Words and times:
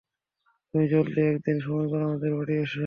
তুমি 0.67 0.85
জলদি 0.91 1.21
একদিন 1.25 1.57
সময় 1.65 1.87
করে 1.91 2.03
আমাদের 2.05 2.31
বাড়ি 2.37 2.53
এসো। 2.57 2.79